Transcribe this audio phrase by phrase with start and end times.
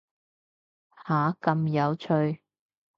[1.05, 2.41] 下，咁有趣